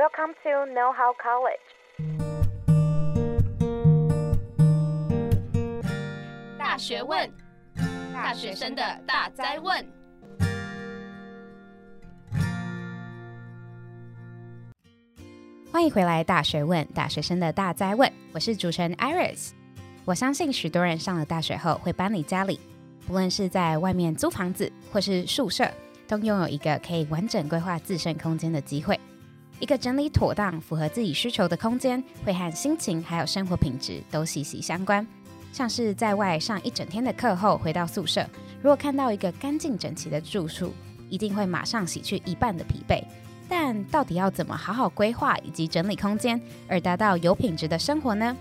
[0.00, 1.60] Welcome to Know How College。
[6.58, 7.30] 大学问，
[8.10, 9.86] 大学生的大灾问。
[15.70, 18.10] 欢迎回来，《大学问》大学生的大灾问。
[18.32, 19.50] 我是主持人 Iris。
[20.06, 22.58] 我相信许多人上了大学后会搬离家里，
[23.06, 25.70] 不论是在外面租房子或是宿舍，
[26.08, 28.98] 都拥有一个可以完整规划自身空间的机会。
[29.60, 35.06] 一个整理妥当、符合自己需求的空间，会和心情还有生活品质都息息相关。
[35.52, 38.26] 像是在外上一整天的课后回到宿舍，
[38.62, 40.72] 如果看到一个干净整齐的住处，
[41.10, 43.02] 一定会马上洗去一半的疲惫。
[43.48, 48.34] 但到底要怎么好好规划以及整理空间，而达到有品质的生活呢？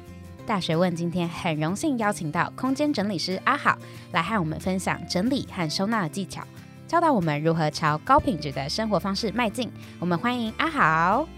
[0.46, 3.78] 大学问今天很荣幸邀请到空间整理师阿好
[4.14, 6.42] 来和我们分享整理和收纳的技巧。
[6.90, 9.72] 教导我们如何朝高品质的生活方式迈进。
[10.00, 11.30] 我们欢迎阿好。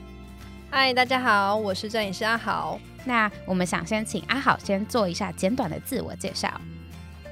[0.69, 2.79] 嗨，大家好，我是整理师阿好。
[3.03, 6.49] 那我们想先请阿好先做一下简短的自我介绍。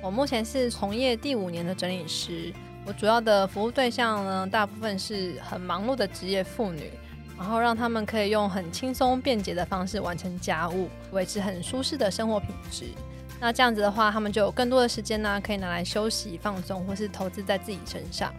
[0.03, 2.53] 我目前是从业第五年的整理师，
[2.85, 6.91] 我主要的服务对象呢，大部分是很忙碌的职业妇女，
[7.37, 12.87] 然后让他们可以用很轻松便捷的方式完成家务，维持很舒适的生活品质。
[13.39, 18.33] 那这样子的话，他们就有更多的时间呢，可以拿来休息、放松，或是投资在自己身上。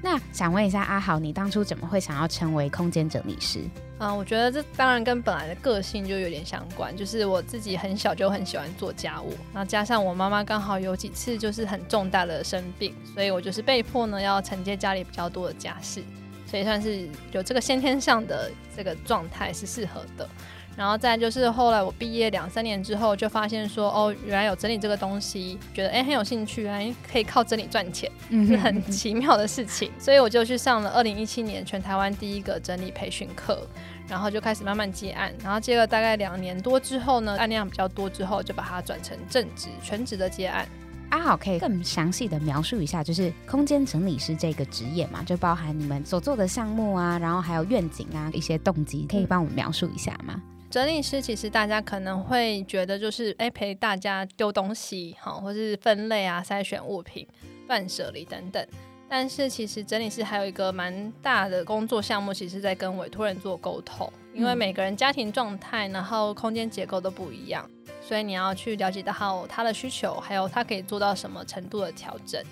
[0.00, 3.60] 那想问一下阿豪，你当初怎么会想要成为空间整理师？
[3.96, 16.02] 啊、呃，我觉得这当然跟本来的个性就有点相关，就是我自己很小就很喜欢做家务，那加上我妈妈刚好有几次就是很重大的生病，所以我就是被迫呢要承接家里比较多的家事，
[16.46, 20.28] 所以算是有这个先天上的这个状态是适合的。
[20.76, 29.92] 然后再就是后来我毕业两三年之后，就发现说哦，原来有整理这个东西，觉得哎很有兴趣，哎可以靠整理赚钱，是很奇妙的事情。
[29.98, 33.66] 所以我就去上了二零一七年全台湾第一个整理培训课，
[34.08, 40.66] 然后就开始慢慢接案，然后接了大概两年多之后呢，案量比较多之后，就把它转成正职全职的接案。
[41.10, 50.42] 阿好可以更详细的描述一下，就是空间整理师这个职业嘛，就包含你们所做的项目啊，然后还有愿景啊，一些动机，可以帮我们描述一下吗？
[50.74, 57.24] 整理师其实大家可能会觉得就是哎陪大家丢东西哈，或是分类啊、筛选物品、
[57.68, 58.66] 断舍离等等。
[59.08, 67.70] 但是其实整理师还有一个蛮大的工作项目，其实在跟委托人做沟通，因为每个人家庭状态，然后空间结构都不一样，
[68.02, 72.42] 所以你要去了解到他的需求，还有他可以做到什么程度的调整。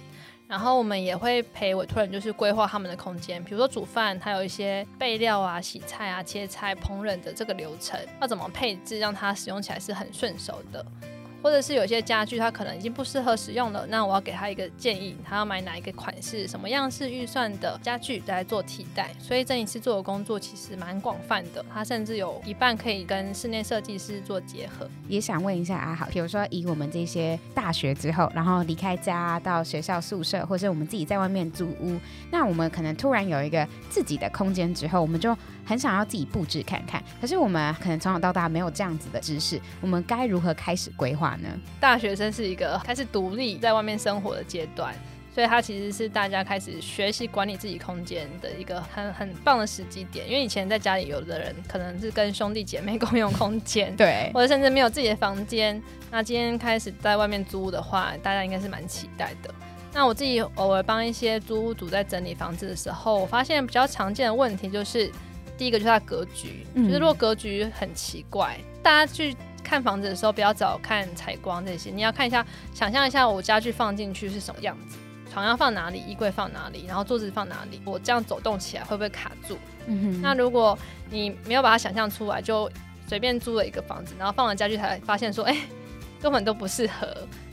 [0.53, 10.85] 然后我们也会陪委托人，就是规划他们的空间，比如说煮饭，还有一些备料啊、洗菜啊、切菜、烹饪的这个流程，要怎么配置，让它使用起来是很顺手的。
[11.43, 19.11] 或者是有些家具，它可能已经不适合使用了，那我要给他一个建议，他要买哪一个款式、什么样式预算的家具来做替代。
[19.19, 24.89] 所以这一次做的工作其实蛮广泛的，他甚至有一半可以跟室内设计师做结合。
[25.09, 31.99] 也想问一下阿好，比如说以我们这些大学之后，然后离开家到学校宿舍，或者我们自己在外面租屋，
[32.31, 37.03] 那我们可能突然有一个自己的空间之后，我们就很想要自己布置看看。
[37.21, 41.49] 可是我们可能从小到大没有这样子的知识，我们该如何开始规划呢？
[41.81, 44.95] 大学生是一个开始独立在外面生活的阶段，
[45.35, 50.29] 所以它其实是大家开始学习管理自己空间的一个很很棒的时机点。
[50.29, 55.81] 因为以前在家里，有的人可能是跟兄弟姐妹 共用空间，对，或者甚至没有自己的房间。
[56.11, 59.55] 那今天开始在外面租的话，大家应该是蛮期待的。
[59.95, 65.11] 那我自己偶尔帮一些租屋主在整理房子的时候，我发现比较常见的问题就是，
[65.63, 69.37] 第一个就是它格局，嗯、就是如果格局很奇怪，大家去。
[69.65, 74.99] 看房子的时候，不要找看采光这些，你要看一下，想象一下我家具放进去是什么样子，
[75.33, 79.57] 床要放哪里，衣柜放哪里，然后桌子放哪里，我这样走动起来会不会卡住？
[79.87, 80.21] 嗯哼。
[80.21, 80.77] 那如果
[81.09, 82.69] 你没有把它想象出来，就
[83.07, 85.63] 随便租了一个房子，然后放了家具才发现说，哎、欸，
[86.21, 87.07] 根本都不适合，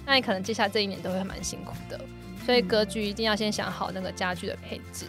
[0.03, 2.01] 那你可能接下来这一年都会蛮辛苦的。
[2.43, 5.05] 所以格局一定要先想好那个家具的配置。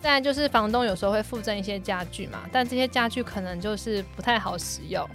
[0.00, 5.06] 再来就是房东有时候会附赠一些家具嘛，但这些家具可能就是不太好使用。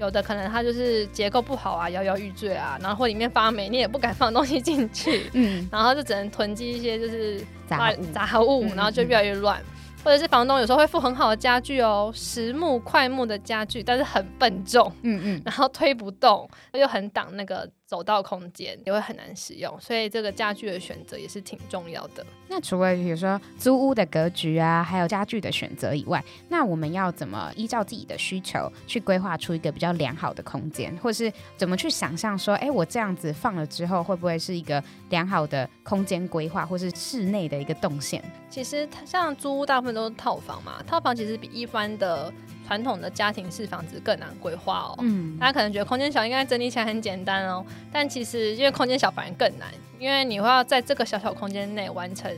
[0.00, 9.60] 有的可能它就是结构不好啊，摇摇欲坠啊，然后或里面发霉，你也不敢放东西进去， 嗯，然后就只能囤积一些就是杂物，杂物，然后就越来越乱。
[9.60, 19.74] 嗯嗯或者是房东有时候会附很好的家具哦，实木、桧木的家具，但是很笨重，嗯嗯，然后推不动，又很挡那个走道空间，也会很难使用。
[19.80, 22.24] 所以这个家具的选择也是挺重要的。
[22.46, 38.22] 那除了比如说租屋的格局啊，还有家具的选择以外，那我们要怎么依照自己的需求去规划出一个比较良好的空间，或是怎么去想象说，哎，我这样子放了之后，会不会是一个良好的空间规划，或是室内的一个动线？
[38.50, 42.30] 其实像租屋大部分都是套房嘛，套房其实比一般的
[42.68, 44.94] 传统的家庭式房子更难规划哦。
[45.00, 47.64] 嗯，大家可能觉得空间小，应该整理起来很简单哦。
[47.90, 49.68] 但其实因为空间小反而更难，
[49.98, 52.30] 因为你会要在这个小小空间内完成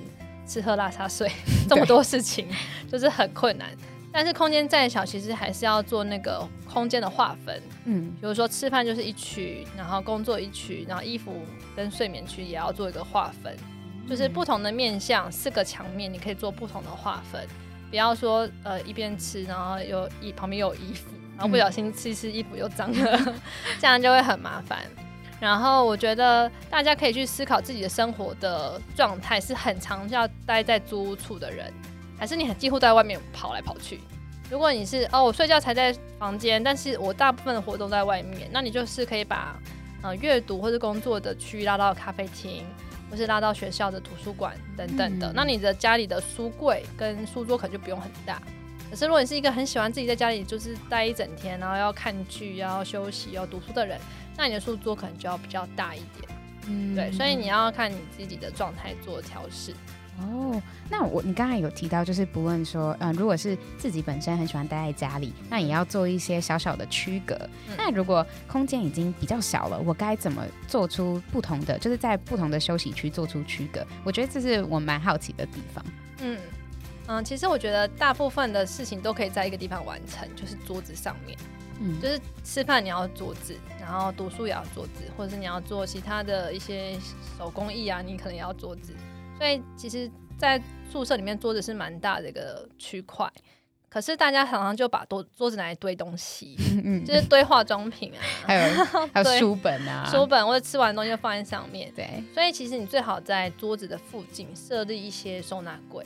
[0.46, 1.28] 吃喝拉撒睡
[1.68, 2.46] 这么多事情，
[2.88, 3.68] 就是很困难。
[4.12, 7.60] 但是空间再小，其实还是要做那个空间的划分。
[7.86, 11.34] 嗯，比如说吃饭就是一区，然后工作一区，然后衣服
[11.74, 13.52] 跟睡眠区也要做一个划分，
[14.08, 17.44] 就是不同的面向，四个墙面你可以做不同的划分。
[17.90, 23.34] 不要说呃一边吃，然后有衣旁边有衣服，然后不小心吃一吃衣服又脏了，嗯、
[23.80, 24.78] 这样就会很麻烦。
[25.40, 31.72] 然后我觉得大家可以去思考自己的生活的状态，是很常要待在租屋处的人，
[32.18, 34.00] 还是你很几乎在外面跑来跑去？
[34.50, 39.56] 如果你是哦，我睡觉才在房间，但是我大部分的活动在外面，那你就是可以把
[40.02, 42.66] 呃阅读或者工作的区域拉到咖啡厅。
[43.10, 48.40] 或是拉到学校的图书馆等等的，嗯、那你的家里的书柜跟书桌可能就不用很大。
[48.88, 54.00] 可是如果你是一个很喜欢自己在家里就是待一整天，然后要看剧、要休息、要读书的人，
[54.36, 56.28] 那你的书桌可能就要比较大一点。
[56.66, 59.74] 嗯，对，所以你要看你自己的状态做调适。
[60.18, 60.60] 哦，
[60.90, 67.34] 那我你刚才有提到，就是不论说，嗯、呃，如果是自己本身很喜欢待在家里，那也要做一些小小的区隔。
[67.68, 73.86] 嗯、那如果空间已经比较小了，我该怎么做出不同的，就是在不同的休息区做出区隔？
[74.04, 75.84] 我觉得这是我蛮好奇的地方。
[76.20, 76.38] 嗯
[77.06, 81.36] 嗯，其实我觉得大部分的事情都可以在一个地方完成，就是桌子上面。
[81.80, 86.98] 嗯，就是吃饭你要桌子，然后读书也要桌子，或者是你要做其他的一些
[87.38, 88.92] 手工艺啊，你可能也要桌子。
[89.40, 90.60] 所以其实，在
[90.92, 93.26] 宿舍里面桌子是蛮大的一个区块，
[93.88, 98.84] 可是大家常常就把桌桌子拿来堆东西，嗯、就是堆化妆品啊， 还有
[99.14, 101.90] 还有书本啊，书本或者吃完东西就放在上面。
[101.96, 106.04] 对，所以其实你最好在桌子的附近设立一些收纳柜，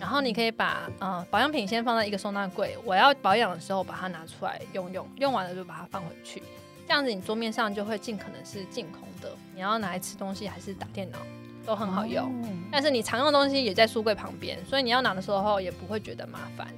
[0.00, 6.42] 然后你可以把呃保养品先放在一个收纳柜，我要保养的时候把它拿出来用用，用完了就把它放回去，
[6.88, 9.30] 这样子你桌面上就会尽可能是净空的。
[9.54, 11.18] 你要拿来吃东西还是打电脑？
[11.66, 16.68] 都很好用，哦、但是你常用的东西也在书柜旁边，所以你要拿的时候也不会觉得麻烦。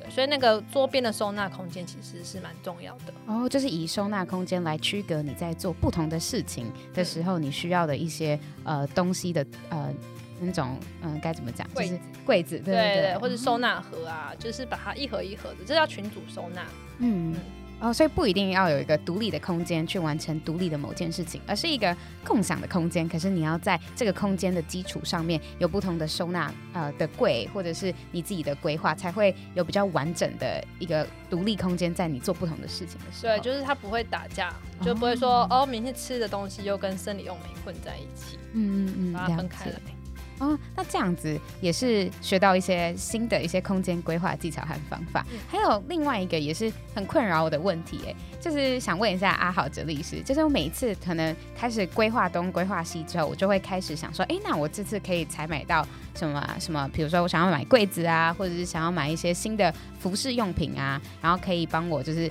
[0.00, 3.12] 对，所以那个桌边的收纳空间其实是蛮重要的。
[3.26, 9.92] 哦，就是以收纳空间来区隔你在做不同的事情的时候，你需要的一些呃东西的呃
[10.40, 11.66] 那种嗯该怎么讲？
[11.74, 16.62] 柜子，柜子，对对对，对对或者收纳盒啊，嗯、就是把它一盒一盒的，这叫群组收纳。
[16.98, 17.32] 嗯。
[17.32, 17.36] 嗯
[17.80, 23.08] 哦，所以不一定要有一个独立的空间去完成独立的某件事情，而是一个共享的空间。
[23.08, 33.36] 可是你要在这个空间的基础上面有不同的收纳呃的柜，或者是你自己的规划，才会有比较完整的一个独立空间，在你做不同的事情的时候。
[33.36, 34.52] 对，就是它不会打架，
[34.84, 38.38] 就不会说哦，哦，明天吃的东西又跟生理用品混在一起。
[38.54, 39.80] 嗯嗯嗯，把它分开了。
[40.38, 45.24] 哦，那这样子也是学到一些新的一些空间规划技巧和方法。
[45.32, 56.88] 嗯、还有另外一个也是很困扰我的问题，哎，就是想问一下阿豪哲律师，就是我每一次可能开始规划东规划西之后，我就会开始想说，哎，那我这次可以采买到什么什么？
[56.92, 62.30] 比如说我想要买柜子啊，或者是想要买一些新的服饰用品啊，然后可以帮我就是。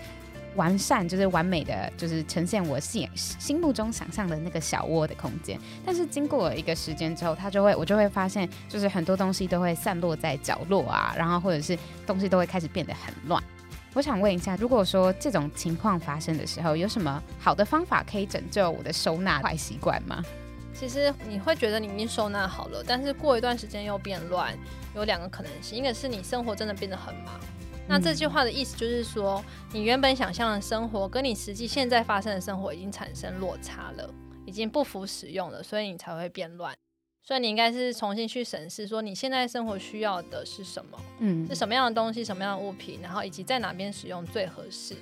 [0.57, 5.57] 完善就是完美的，就是呈现我心心目中想象的那个小窝的空间。
[5.85, 13.41] 但是经过一个时间之后，它就会我就会发现，就是很多东西都会散落在角落啊，然后或者是东西都会开始变得很乱。
[13.93, 20.23] 我想问一下，如果说这种情况发生的时候，有什么好的方法可以拯救我的收纳坏习惯吗？
[20.73, 24.55] 其实你会觉得你已经收纳好了，但是过一段时间又变乱，
[24.93, 27.33] 有两个可能性，一个是你生活真的变得很忙。
[27.87, 34.13] 那这句话的意思就是说，你原本想象的生活跟你实际现在发生的生活已经产生落差了，
[34.45, 36.75] 已经不符使用了，所以你才会变乱。
[37.23, 44.95] 所以你应该是重新去审视，说你现在生活需要的是什么，嗯，是什么样的东西，什么样的物品，然后以及在哪边使用最合适，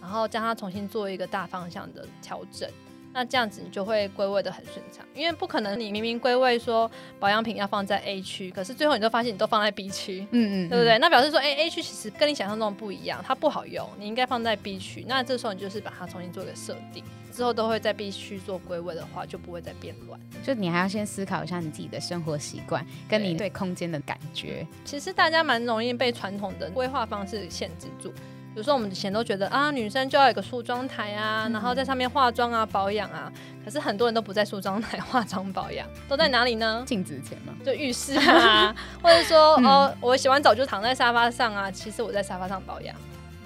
[0.00, 2.68] 然后将它重新做一个大方向的调整。
[3.12, 10.98] 那这样子你就会归位的很顺畅，因为不可能你明明归位说保养品要放在 A 区，可是最后你都发现你都放在 B 区，嗯，嗯嗯，对不对？
[10.98, 15.04] 那表示说，哎，A 区其实跟你想象中不一样，它不好用，你应该放在 B 区。
[15.08, 17.02] 那这时候你就是把它重新做一个设定，
[17.32, 20.20] 之后都会在 B 区做归位的话，就不会再变乱。
[20.44, 24.66] 就你还要先思考一下你自己的生活习惯，跟你对空间的感觉。
[24.84, 28.12] 其实大家蛮容易被传统的规划方式限制住。
[28.52, 33.30] 比如说我们以前都觉得啊，女生就要有个梳妆台啊，然后在上面化妆啊、保养啊。
[33.64, 36.82] 可是很多人都不在梳妆台化妆保养， 都在哪里呢？
[36.86, 37.52] 镜子前吗？
[37.64, 42.94] 就浴室啊， 或者说哦，我洗完澡就躺在沙发上啊，其实我在沙发上保养。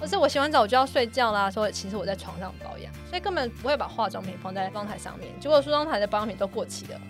[0.00, 5.28] 或是我洗完澡我就要睡觉啦，所以其实我在床上保养，所以根本不会把化妆品放在梳妆台上面。
[5.40, 7.00] 结果梳妆台的保养品都过期了。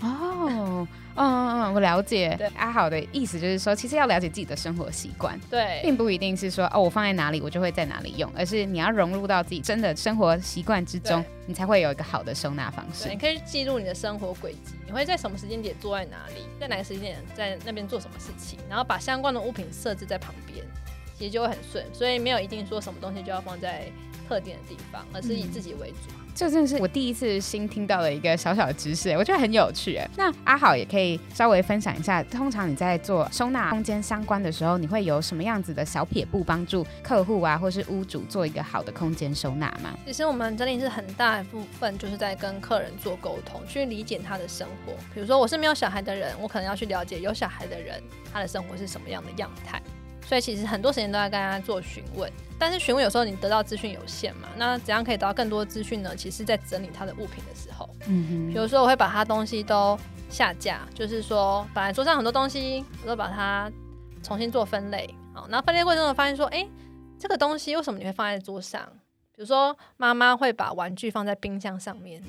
[0.00, 0.86] 哦，
[1.16, 2.34] 嗯嗯嗯，我了解。
[2.36, 13.08] 对，阿好的意思就是说，其实要了解自己的生活习惯，对，并不一定是说哦，我放在哪里我就会在哪里用，而是你要融入到自己真的生活习惯之中，你才会有一个好的收纳方式。
[13.08, 20.64] 你可以记录你的生活轨迹，你会在什么时间点坐在哪里，在哪个时间点在那边做什么事情，然后把相关的物品设置在旁边，
[21.16, 21.84] 其实就会很顺。
[21.94, 23.84] 所以没有一定说什么东西就要放在
[24.28, 26.10] 特定的地方，而是以自己为主。
[26.18, 30.00] 嗯这真的是我第一次新听到的一个小小的知识，我觉得很有趣。
[30.16, 39.96] 那阿好也可以稍微分享一下，通常你在做收纳空间相关的时候，你会有什么样子的小撇步帮助客户啊，或是屋主做一个好的空间收纳吗？
[40.04, 44.92] 其实我们整理是很大一部分就是在跟客人做沟通，去理解他的生活。
[45.14, 49.80] 比如说我是没有小孩的人，我可能要去了解有小孩的人他的生活是什么样的样态。
[50.26, 52.28] 所以其实很多时间都在跟他做询问，
[52.64, 56.16] 但是询问有时候你得到资讯有限嘛，那怎样可以得到更多资讯呢？
[56.16, 59.98] 其实在整理他的物品的时候，嗯哼，比如说我会把他东西都
[60.30, 63.70] 下架，就是说本来桌上很多东西，我都把它
[64.22, 66.66] 重新做分类，好，那分类过程中发现说，哎，
[67.18, 68.80] 这个东西为什么你会放在桌上？
[69.34, 72.22] 比如说妈妈会把玩具放在冰箱上面，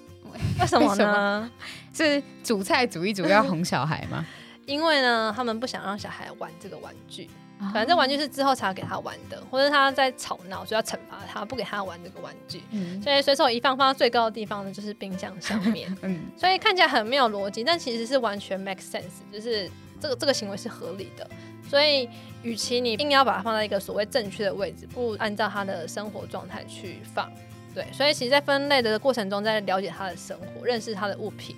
[0.58, 1.50] 为什么呢？
[1.92, 4.24] 是煮菜煮一煮要哄小孩吗？
[4.66, 7.28] 因为呢，他们不想让小孩玩这个玩具，
[7.72, 12.62] 反正这玩具是之后才要给他玩的，或者他在吵闹，所以要惩罚他，不给他玩这个玩具。
[12.70, 15.96] 嗯，所以随手一放，放到最高的地方呢，就是冰箱上面。
[16.02, 21.28] 嗯，所以看起来很没有逻辑，但其实是完全 make sense，就是这个这个行为是合理的。
[21.68, 22.08] 所以，
[22.42, 27.32] 与其你硬要把它放在一个所谓正确的位置，不如按照他的生活状态去放。
[27.74, 31.56] 对，所以其实，在分类的过程中，在了解他的生活，认识他的物品。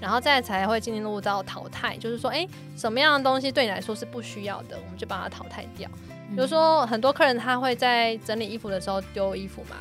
[0.00, 5.88] 然后再才会进入到淘汰，就是说，哎，什么样的东西对你来说是不需要的，我们就把它淘汰掉。
[6.30, 9.76] 比如说，很多客人他会在整理衣服的时候丢衣服嘛，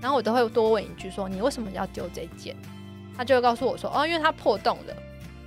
[0.00, 2.54] 然后我都会多问一句说，你为什么要丢这件？
[3.16, 4.94] 他就会告诉我说，哦，因为它破洞了。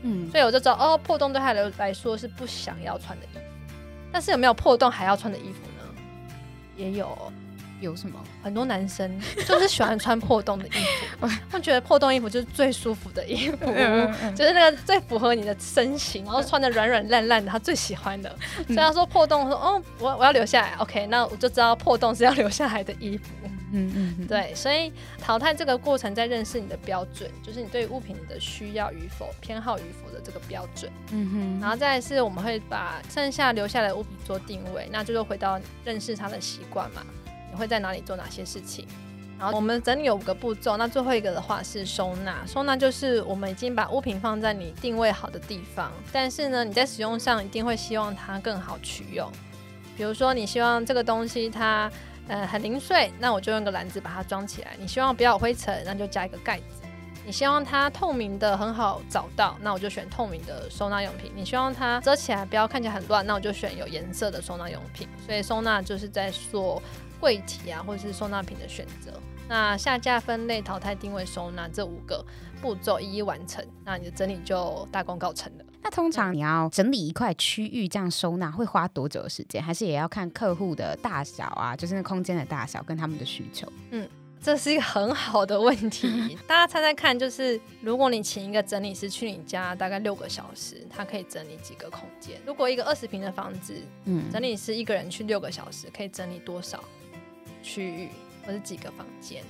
[0.01, 3.39] 嗯，所以我就知道，哦，破洞对他来说是不想要穿的衣服。
[4.11, 6.01] 但是有没有破洞还要穿的衣服呢？
[6.75, 7.31] 也有。
[7.79, 8.19] 有什么？
[8.43, 10.71] 很多男生 就是喜欢穿破洞的衣
[11.19, 13.65] 服， 他们觉得破洞衣服就是最舒服的衣服，
[14.35, 18.29] 就是那个最符合你的身形，然后穿的软软烂烂的，他最喜欢的。
[18.67, 23.25] 所以他说破洞，说哦，我我要留下来，OK，那我就知道破洞是要留下来的衣服。
[23.71, 30.91] 嗯嗯嗯，对，所以淘汰这个过程在认识你的标准，就是你对物品的需要与否、偏好与否的这个标准。
[31.11, 37.03] 嗯哼，然后再来是我们会把剩下留下来的物品做定位，那就是回到认识他的习惯嘛。
[37.51, 38.85] 你会在哪里做哪些事情？
[39.39, 42.45] 然后我们整理有五个步骤，那最后一个的话是收纳。
[42.45, 49.31] 收纳就是我们已经把物品放在你定位好的地方，但是呢，你在使用上一定会希望它更好取用。
[49.95, 51.89] 比如说，你希望这个东西它
[52.27, 54.75] 呃很零碎，那我就用个篮子把它装起来。
[54.77, 56.63] 你希望不要有灰尘，那就加一个盖子。
[57.25, 61.31] 你希望它透明的很好找到，那我就选透明的收纳用品。
[61.33, 65.07] 你希望它遮起来不要看起来很乱，那我就选有颜色的收纳用品。
[65.25, 66.83] 所以收纳就是在做。
[67.19, 69.11] 柜体啊，或者是收纳品的选择，
[69.47, 72.25] 那下架、分类、淘汰、定位、收纳这五个
[72.61, 75.65] 步骤一一完成，那你的整理就大功告成了。
[75.81, 79.63] 那通常你要整理一块区域这样收纳会花多久的时间？
[79.63, 83.65] 还是也要看客户的大小啊，就是那空间的大小跟他们的需求？
[83.91, 84.07] 嗯，
[84.41, 86.37] 这是一个很好的问题。
[86.45, 92.37] 大家猜猜看，就是如果你请一个整理师去你家，大概六个小时，他可以整理几个空间？
[92.45, 93.73] 如果一个二十平的房子，
[94.03, 96.83] 嗯，整理师一个人去六个小时，可以整理多少？
[97.61, 98.09] 区域
[98.45, 99.43] 或是几个房间？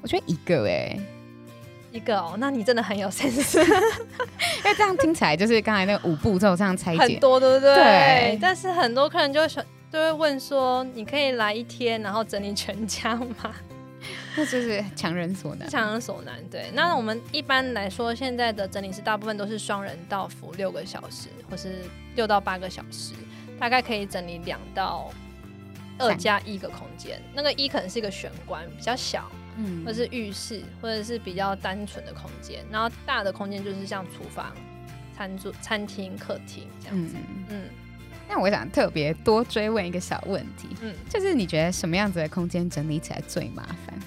[0.00, 1.00] 我觉得一个哎、欸，
[1.90, 7.74] 一个哦，那你真的很有 sense，因为这样听起来就是刚才那个五步骤这样拆解很多，对不对？
[7.74, 8.38] 对。
[8.40, 13.52] 但是很多客人就会都会问说，你可以来一天，然后整理全家吗？
[14.36, 16.34] 那就是强人所难，强人所难。
[16.48, 16.70] 对。
[16.74, 21.80] 那我们一般来说，现在的整理师大部分都是双人到服六个小时，或是
[22.14, 23.14] 六到八个小时，
[23.58, 25.10] 大概可以整理两到。
[25.98, 32.64] 二加一个空间，那个一可能是一个玄关，比较小，嗯，或者是浴室，或者是比较单纯的空间。
[32.70, 34.54] 然后大的空间就是像厨房、
[35.16, 37.16] 餐桌、餐厅、客厅这样子。
[37.16, 37.68] 嗯，嗯，
[38.28, 43.98] 那我想特别多追问一个小问题，嗯，就是你觉得什么样子的空间整理起来最麻烦？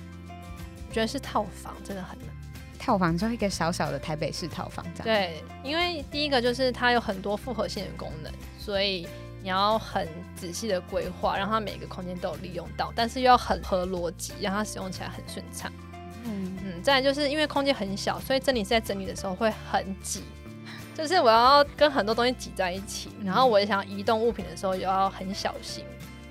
[0.88, 2.28] 我觉得是套房，真的很难。
[2.78, 5.06] 套房就一个小小的台北市套房这样。
[5.06, 9.08] 对，因为第一个就是它有很多复合性的功能，所以
[9.42, 15.72] 你要很仔细的规划，让它每个空间都有利用到，但是又要很合逻辑，让它使用起来很顺畅。
[16.24, 20.24] 嗯嗯，再来就是因为空间很小，所以整理师在整理的时候会很挤，
[20.96, 25.84] 就是我要跟很多东西挤在一起，然后我也想要移动物品的时候也要很小心。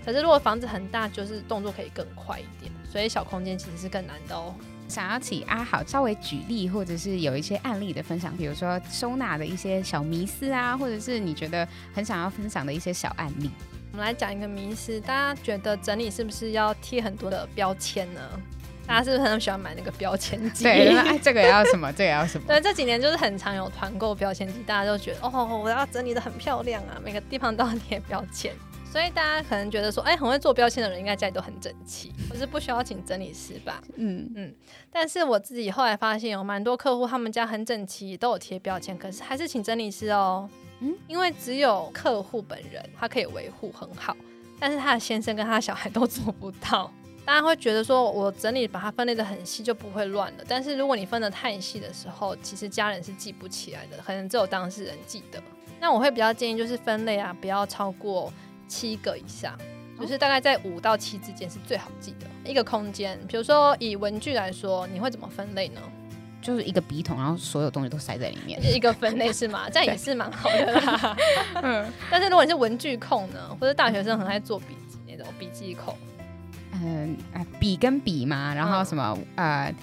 [0.05, 4.55] 可是如果房子很大，就是动作可以更快一点，所以小空间其实是更难的哦。
[4.91, 13.49] 想要请阿好稍微举例，或者是有一些案例的分享，比如说收纳的一些小迷思啊，或者是你觉得很想要分享的一些小案例。
[13.93, 18.21] 我们来讲一个迷思，大家觉得整理是不是要贴很多的标签呢？
[18.87, 20.65] 大家是不是很喜欢买那个标签机？
[20.65, 21.93] 对，哎，这个要什么？
[21.95, 22.45] 这个要什么？
[22.49, 28.53] 对，这几年就是很常有团购标签机，大家都觉得哦，我要整理的很漂亮啊，每个地方都要贴标签。
[28.91, 33.81] 所以大家可能觉得说，哎、欸，很会做标签的人应该家里都很整齐，或是不需要请整理师吧？
[33.95, 34.53] 嗯嗯。
[34.91, 40.51] 但是我自己后来发现，有蛮多客户他们家很整齐，都有贴标签，可是还是请整理师哦。
[40.81, 44.17] 嗯，因为只有客户本人他可以维护很好，
[44.59, 46.93] 但是他的先生跟他的小孩都做不到。
[47.25, 50.45] 大家会觉得说，我整理把它分类的很细就不会乱了。
[50.49, 55.41] 但是如果你分的太细的时候，其实家人是记不起来的，可能只有当事人记得。
[55.79, 58.33] 那我会比较建议就是分类啊，不要超过。
[58.71, 59.59] 七个以上，
[60.01, 63.19] 就是大概在五到七之间是最好记的一个空间。
[63.27, 65.81] 比如说以文具来说，你会怎么分类呢？
[66.41, 69.69] 就是一个笔筒，然后所有东西都塞在里面，一个分类是吗？
[69.69, 71.17] 这样也是蛮好的啦。
[71.63, 75.95] 嗯，但是如果你是文具控呢，或者大学生很爱做笔记那种笔记控，
[76.73, 77.17] 嗯，
[77.59, 79.75] 笔跟笔嘛，然后什么、嗯、呃，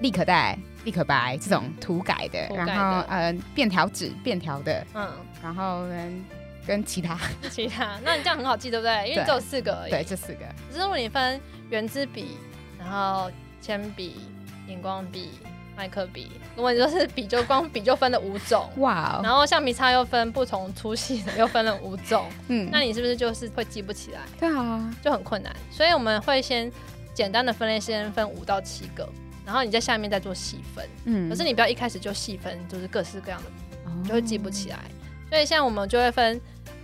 [0.00, 5.06] 立可带、立可白这种涂改的，改的然后呃，便条纸、便条的，嗯，
[5.42, 6.24] 然后嗯。
[6.68, 7.18] 跟其他
[7.50, 9.08] 其他，那你这样很好记，对不对？
[9.08, 9.90] 因为只有四个而已。
[9.90, 10.40] 对，这四个。
[10.70, 12.36] 只是如果你分圆珠笔，
[12.78, 14.20] 然后铅笔、
[14.66, 15.30] 荧光笔、
[15.74, 18.68] 麦克笔，如果你说是笔，就光笔就分了五种。
[18.76, 19.18] 哇。
[19.22, 22.28] 然后橡皮擦又分不同粗细的，又分了五种。
[22.48, 22.68] 嗯。
[22.70, 24.20] 那你是不是就是会记不起来？
[24.38, 25.50] 对啊，就很困难。
[25.70, 26.70] 所以我们会先
[27.14, 29.08] 简单的分类，先分五到七个，
[29.46, 30.86] 然后你在下面再做细分。
[31.06, 31.30] 嗯。
[31.30, 34.76] 可是你不要一开始就细分，就是各式各样的，就会记不起来。
[34.76, 36.38] 哦、所以像我们就会分。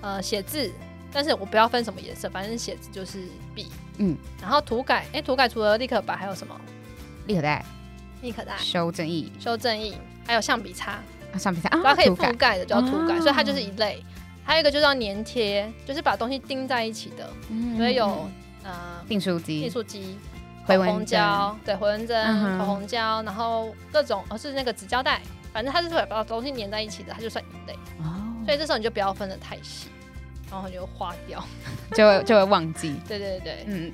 [0.05, 0.71] 呃，写字，
[1.11, 3.21] 但是我不要分什么颜色，反正写字就是
[3.55, 6.55] 笔，嗯，然后涂改，哎，涂改除了立可白还有什么？
[7.27, 7.65] 立可带，
[8.21, 9.97] 立可带，修正液，修正液，
[10.27, 10.93] 还有橡皮擦，
[11.33, 14.05] 啊，橡皮擦，它可以覆盖的叫涂改，所以它就是一类。
[14.45, 18.29] 还有一个就是要粘贴，就是把东西钉在一起的，嗯所以有
[18.63, 20.19] 呃订书机、订书机、
[20.67, 27.73] 回纹胶，对，回纹针、口红胶，然后各种，哦，是那个纸胶带，反正它是会把东西粘在一起的，它就算一类。
[28.01, 29.89] 哦，所以这时候你就不要分的太细。
[30.51, 31.45] 然后就花掉，
[31.93, 32.95] 就会就会忘记。
[33.09, 33.93] 对对对，嗯，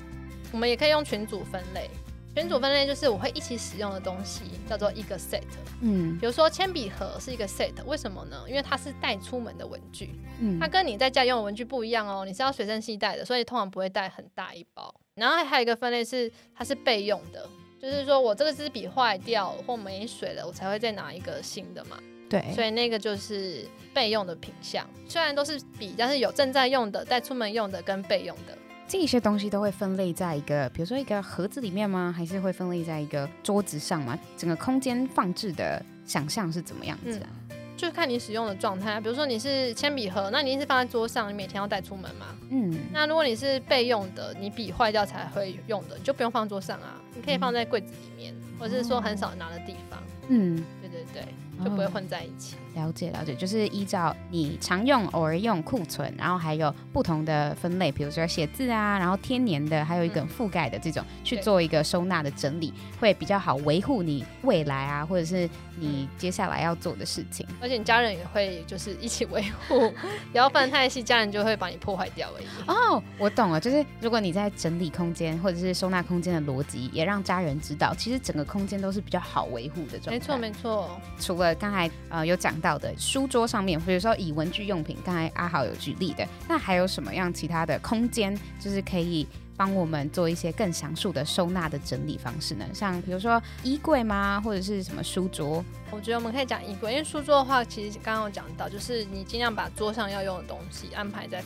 [0.51, 1.89] 我们也可以用群组分类。
[2.33, 5.41] 群组分类就是我会一起使用的东西叫做一个 set。
[5.81, 8.41] 嗯，比如说铅笔盒是一个 set，为什么呢？
[8.47, 12.23] 因为它是带出门的文具，嗯，它跟你在家用的文具不一样哦。
[12.25, 14.93] 你是要随身携带的，所以通常不会带很大一包。
[15.15, 17.49] 然后还有一个分类是它是备用的，
[17.81, 21.97] 就是说我这个支笔坏掉或没水了，我才会再拿一个新的嘛。
[22.31, 32.15] 对，所以那个就是备用的品相，虽然都是笔，但是有正在用的、带出门用的跟备用的，这些东西都会分类在一个，比如说一个盒子里面吗？
[32.17, 34.17] 还是会分类在一个桌子上吗？
[34.37, 37.27] 整个空间放置的想象是怎么样子啊？
[37.49, 39.01] 嗯，就是看你使用的状态。
[39.01, 42.27] 比如说你是铅笔盒，那你一定是放在桌上，你每天要带出门嘛。
[42.49, 50.01] 嗯，那如果你是备用的，你笔坏掉才会用的，你就不用放桌上啊，你可以放在柜子里面，嗯，或者是说很少拿的地方。
[50.29, 51.25] 嗯，对对对。
[51.63, 52.55] 就不会混在一起。
[52.73, 67.45] 了解了解，就是依照你常用、偶尔用、库存，然后还有不同的分类，比如说写字啊，然后天年的，还有一个覆盖的这种，嗯、去做一个收纳的整理，会比较好维护你未来啊，或者是你接下来要做的事情。
[67.61, 69.91] 而且你家人也会就是一起维护，
[70.31, 72.45] 不要犯太细，家人就会把你破坏掉而已。
[72.67, 80.11] 哦，我懂了，就是如果你在整理空间或者是收纳空间的逻辑，也让家人知道，其实整个空间都是比较好维护的状态。
[80.11, 92.65] 没错没错，除了刚才呃有讲到的书桌上面，比如说以文具用品，刚才阿豪有举例的，那还有什么样其他的空间，就是可以帮我们做一些更详述的收纳的整理方式呢？
[92.73, 95.65] 像比如说衣柜吗，或者是什么书桌？
[95.89, 101.43] 我觉得我们可以讲衣柜，因为书桌的话，其实刚刚有讲到，就是你尽量把桌上要用的东西安排在。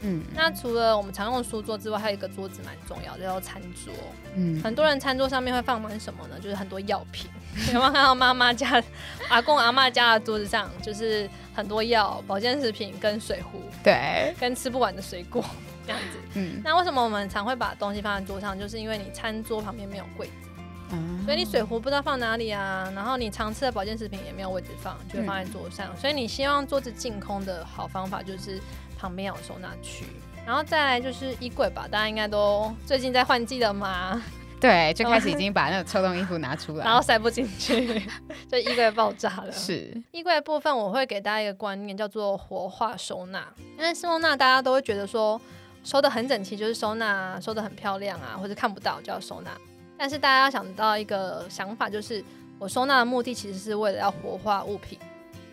[0.00, 3.92] 嗯，那除了我们常用的书桌之外，还有一个桌子蛮重要的，叫餐桌。
[4.34, 6.36] 嗯，很多人餐桌上面会放满什么呢？
[6.40, 7.30] 就是很多药品。
[7.72, 8.82] 有没有看到妈妈家、
[9.28, 15.44] 阿公阿妈家的桌子上，就是很多药、保健食品跟水壶，对，跟吃不完的水果
[15.84, 16.18] 这样子。
[16.34, 18.56] 嗯，那为什么我们常会把东西放在桌上？
[18.56, 20.48] 就是因为你餐桌旁边没有柜子，
[20.92, 25.88] 嗯，所以你水壶不知道放哪里啊，然后你常吃的保健食品也没有位置放，就会放在桌上。
[25.88, 28.60] 嗯、所以你希望桌子净空的好方法就是
[28.98, 30.04] 旁边有收纳区，
[30.44, 34.20] 然后再来就是衣柜吧，大家应该都最近在换季了嘛。
[34.60, 38.02] 对，就开始已经把那个秋冬衣服拿出来， 然后塞不进去，
[38.50, 39.52] 就衣柜爆炸了。
[39.52, 43.46] 是衣柜的部分，我会给大家一个观念，叫做活化收纳。
[43.78, 45.40] 因为收纳大家都会觉得说
[45.84, 49.50] 收的很整齐就是收纳，收的很漂亮啊，或者看不到就要收纳。
[49.96, 52.24] 但是大家要想到一个想法，就是
[52.58, 54.98] 我收纳的目的其实是为了要活化物品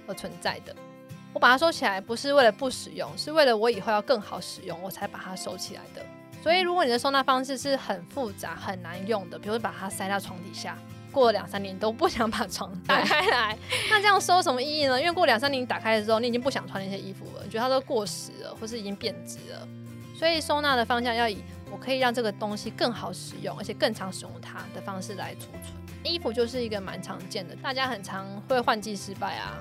[0.07, 0.75] 而存在的。
[1.35, 6.01] 我把它收起来不是为了不使用，是为了我以后要更好使用，我才把它收起来的。
[6.41, 10.77] 所以，如果你的收纳方式是很复杂、很难用的，比如把它塞到床底下，
[11.11, 13.57] 过了两三年都不想把床打开来，
[13.89, 14.97] 那这样收什么意义呢？
[14.97, 19.67] 因为过两三年你打开的时候，你已经不想穿那些衣服了，你觉得它都过时了，或是已经变质了。
[20.17, 25.73] 所以，收纳的方向要以我可以让这个东西更好使用，而且更常使用它的方式来储存。
[26.01, 29.57] 衣服就是一个蛮常见的，大家很常会换季失败啊，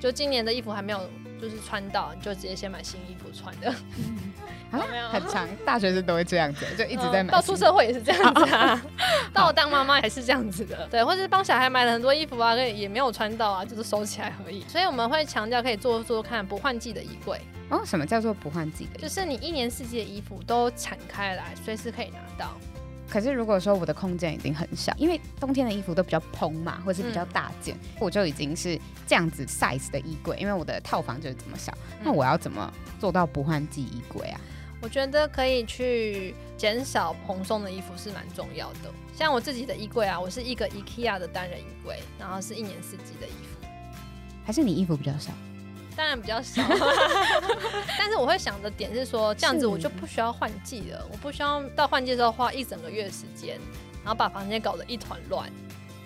[0.00, 1.00] 就今年的衣服还没有
[1.40, 3.74] 就是穿到，你就直接先买新衣服穿的。
[4.70, 4.80] 啊，
[5.12, 7.32] 很长，大学生都会这样子，就一直在买。
[7.32, 8.82] 到出社会也是这样子啊
[9.32, 14.64] 到我当妈妈还是这样子的，对，或者是帮小孩买了很多衣服啊，也没有穿到啊，就是收起来而已。
[14.68, 17.40] 所以我们会强调可以做做看不换季的衣柜。
[17.68, 18.98] 哦，什么叫做不换季的？
[18.98, 22.52] 就是你一年四季的衣服都敞开来，随时可以拿到。
[23.08, 34.40] 可是如果说我的空间已经很小，因为冬天的衣服都比较蓬嘛，或是比较大件，嗯、我就已经是这样子 size 的衣柜，因为我的套房就是这么小，嗯、那我要怎么做到不换季衣柜啊？
[34.82, 38.92] 我觉得可以去减少蓬松的衣服是蛮重要的。
[39.16, 43.66] 像我自己的衣柜啊，我是一个 IKEA 的单人衣柜，然后是一年四季的衣服。
[44.44, 45.32] 还是你衣服比较少？
[45.96, 46.62] 当然比较少，
[47.98, 53.58] 但是我会想的点是说，这样子我就不需要换季了，我不需要到换季的时候花一整个月时间，
[54.04, 55.50] 然后把房间搞得一团乱。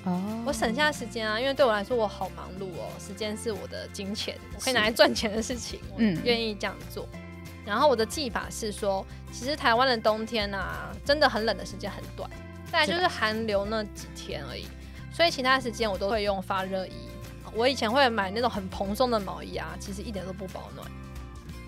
[0.04, 7.06] 哦，我省下时间啊，因为对我来说我好忙碌哦，时间是我的金钱，我可以拿来赚钱的事情，我愿意这样做。
[7.12, 7.20] 嗯
[7.66, 12.28] 然后我的技法是说，其实台湾的冬天啊，真的很冷的时间很短，
[12.72, 14.66] 大概就是寒流那几天而已，
[15.12, 17.09] 所以其他时间我都会用发热衣。
[17.54, 20.90] 我以前会买那种很蓬松的毛衣啊，其实一点都不保暖。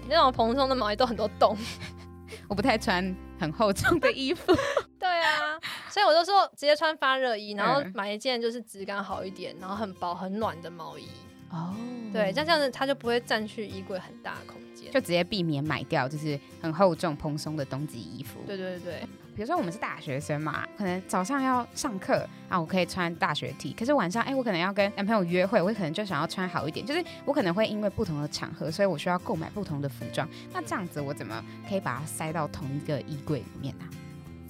[0.08, 1.56] 那种蓬松的毛衣都很多洞，
[2.48, 4.52] 我不太穿很厚重的衣服。
[4.98, 11.08] 对啊，所以我就说直接穿发热衣，然后买一件就是质感好一点，然后很薄很暖的毛衣。
[11.50, 11.74] 哦，
[12.12, 18.40] 对，像这样子它就不会占据衣柜很大的空间，就直接避免买掉就是很厚重蓬松的冬季衣服。
[18.46, 19.02] 对对对，
[19.34, 30.28] 比如说我们是大学生嘛，可能早上要上课啊，我可以穿大学 T，可是晚上哎，我可能要跟男朋友约会，我可能就想要穿好一点，就是我可能会因为不同的场合，所以我需要购买不同的服装。
[30.52, 33.84] 那这样子我怎么可以把它塞到同一个衣柜里面呢？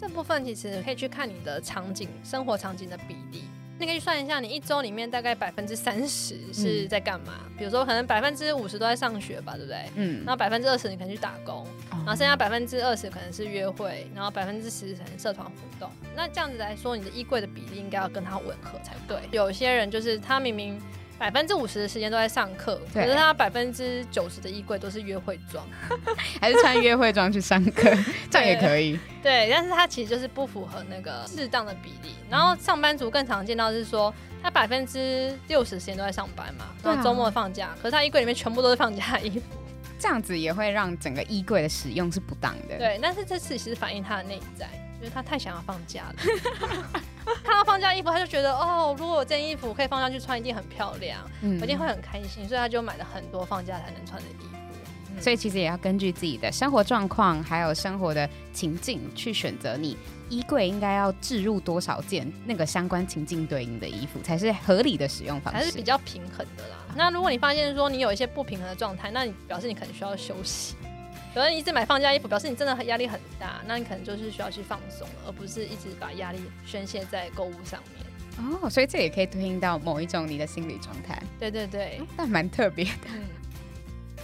[0.01, 3.45] 这部分其实可以去看你的场景，生活场景的比例。
[3.79, 7.33] 你可以算一下，你一周里面大概百分之三十是在干嘛？
[7.47, 9.88] 嗯、比如说，可能百分之五十都在上学吧，对不对？
[9.97, 10.18] 嗯。
[10.25, 11.66] 然后百分之二十你可能去打工，哦、
[12.05, 15.91] 然后剩下百分之二十可能是约会，然后百分之十可能社团活动。
[16.15, 19.19] 那这样子来说，你的衣柜的比例应该要跟它吻合才对。
[19.31, 20.81] 有些人就是他明明。
[21.19, 25.65] 百分之五十的时间都在上课，可是他百分之九十的衣柜都是约会装，
[26.41, 27.88] 还是穿约会装去上课，
[28.29, 28.99] 这样也可以。
[29.23, 32.17] 对，但是他其实就是不符合那个适当的比例。
[32.29, 34.12] 然后上班族更常见到是说，
[34.43, 39.45] 他百分之六十时间都在上班嘛，然后周末放假，可是他衣柜里面全部都是放假的衣服，
[40.03, 42.77] 这样子也会让整个衣柜的使用是不当的。
[42.77, 44.69] 对，但是这次其实反映他的内在。
[45.01, 46.15] 就是他太想要放假了，
[47.43, 54.57] 看到放假衣服，他就觉得哦，如果我这件衣服可以放下去穿，一定很漂亮，嗯、我一定会很开心，所以他就买了很多放假才能穿的衣服。
[55.22, 59.96] 嗯、所以其实也要根据自己的生活状况，还有生活的情境去选择你
[60.28, 66.76] 衣柜应该要置入多少件那个相关情境对应的衣服，才是合理的使用方式，还是比较平衡的啦。
[66.96, 70.74] 那如果你发现说你有一些不平衡的状态，那你表示你可能需要休息。
[71.35, 78.61] 可能一直买放假衣服，表示你真的压力很大，那你可能就是需要去放松，而不是一直把压力宣泄在购物上面。
[78.61, 81.22] 哦，所以这也可以对应到某一种你的心理状态。
[81.40, 82.90] 对对对，哦、但蛮特别的。
[83.06, 83.22] 嗯，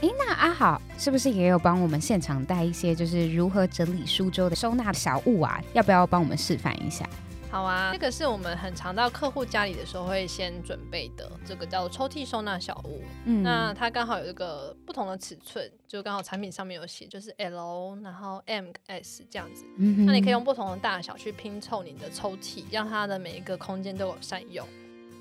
[0.00, 5.61] 哎，那阿好是不是也有帮我们现场带一些就是如何整理书桌的收纳小物啊？
[5.72, 7.04] 要不要帮我们示范一下？
[7.50, 13.02] 好啊，这个是我们很常到客户家里的时候会先准备的，这个叫抽屉收纳小物。
[13.24, 19.64] 嗯，那它刚好有一个不同的尺寸，就刚好产品上面有写，就是 L，然后 M、S 这样子。
[19.78, 24.64] 嗯，那你可以用不同的大小去拼凑你的抽屉，让它的每一个空间都有善用。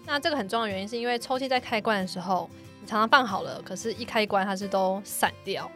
[0.05, 5.69] 那这个很重要的原因是因为抽屉在开关的时候，你常常放好了，可是一开关它是都散掉。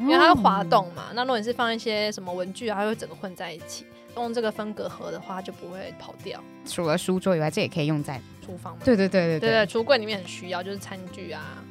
[0.00, 1.08] 因为它会滑动嘛。
[1.14, 3.84] 那如果你是放一些什么文具啊，它会整个混在一起。
[4.16, 6.42] 用这个分隔盒的话，就不会跑掉。
[6.66, 11.62] 除了书桌以外，这也可以用在厨房对对对对，对，橱柜里面很需要，就是餐具啊。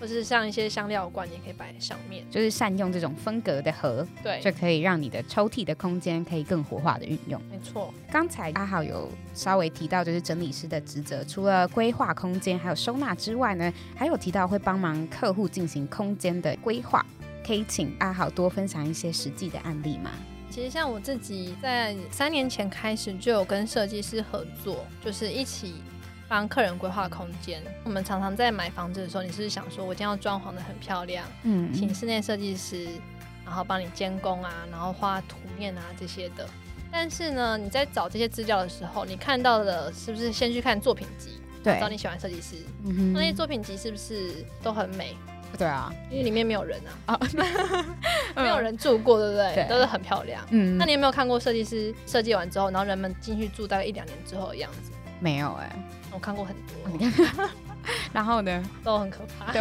[0.00, 7.40] 或是像一些香料罐，也可以摆在上面，就是善用这种分隔的盒，对，就可以让你的抽屉的空间可以更活化的运用。
[7.50, 17.04] 没错，刚才阿豪有稍微提到，就是整理师的职责，除了规划空间还有收纳之外呢，还有提到会帮忙客户进行空间的规划。
[17.46, 20.10] 可以请阿豪多分享一些实际的案例吗？
[20.50, 25.74] 其实像我自己在三年前开始就有跟设计师合作，就是一起。
[26.30, 32.86] 帮客人规划空间，我们常常在买房子的时候，你是想说，我今天要装潢的很漂亮，嗯，请室内设计师，
[33.44, 36.48] 然后帮你监工啊，然后画图面啊这些的。
[36.88, 45.16] 但是呢，你在找这些资料的时候，你看到的是不是先去看作品集，对，找你喜欢设计师，嗯，那些作品集是不是都很美？
[45.58, 47.26] 对啊，因为里面没有人啊，啊
[48.36, 49.52] 没有人住过，对不对？
[49.56, 50.46] 对，都是很漂亮。
[50.50, 54.92] 嗯，那你有没有看过设计师设计完之后，然后人们进去住大概一两年之后的样子？
[55.20, 55.82] 没有哎、欸。
[56.12, 57.48] 我看过很多，
[58.12, 59.52] 然后呢，都很可怕。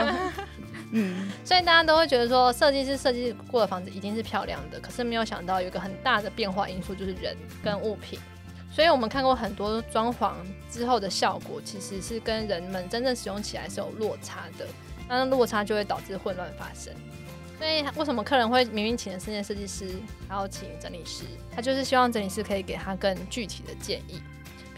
[0.92, 8.20] 嗯，所以大家都会觉得说，设计师设计过的房子一定是漂亮的，可是没有想到有一个很大的变化因素就是人跟物品。
[8.72, 10.34] 所以我们看过很多装潢
[10.72, 14.66] 之后的效果，其实是跟人们真正使用起来是有落差的，
[15.08, 16.92] 那落差就会导致混乱发生。
[17.60, 19.90] 所以为什么客人会明明请了室内设计师，
[20.28, 21.26] 然后请整理师？
[21.54, 24.22] 他就是希望整理师可以给他更具体的建议。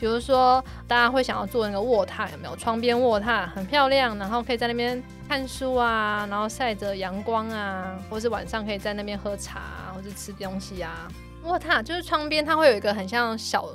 [0.01, 2.55] 比如说，大家会想要做那个卧榻，有没有？
[2.55, 11.07] 窗边卧榻很漂亮，然后可以在那边看书啊，然后晒着阳光啊，或是晚上可以在那边喝茶啊，或是吃东西啊。
[11.43, 13.69] 卧榻就是窗边，它会有一个很像小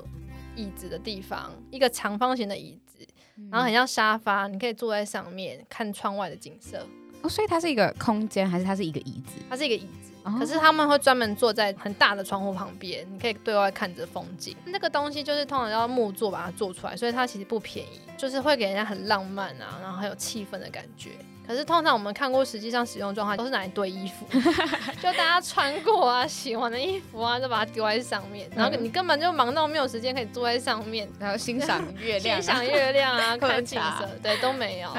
[0.56, 3.06] 椅子的地方，一个长方形的椅子，
[3.48, 6.84] 然后很像沙发，你可以坐在上面看窗外的景色。
[7.26, 9.32] 哦，所以它是一个空间，还是它是一个椅子？
[9.50, 10.12] 它是一个椅子。
[10.40, 14.56] 可是他们会专门坐在很大的窗户旁边，你可以对外看着风景。
[14.64, 21.10] 那个东西就是通常要木做把它做出来，所以它其实不便宜，就是会给人家很浪漫啊，然后很有气氛的感觉。
[21.46, 24.26] 可是通常我们看过实际上使用状态都是拿来堆衣服，
[25.00, 34.90] 就大家穿过啊、洗完的衣服啊，就把它丢在上面，然后你根本就忙到没有时间可以坐在上面，然后欣赏月 亮、欣赏月亮啊、 看景色，对，都没有。